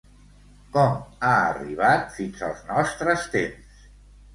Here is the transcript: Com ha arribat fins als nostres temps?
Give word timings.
Com 0.77 0.95
ha 1.29 1.35
arribat 1.51 2.11
fins 2.19 2.45
als 2.51 2.67
nostres 2.75 3.33
temps? 3.41 3.91